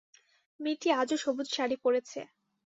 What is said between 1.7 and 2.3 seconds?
পরেছে।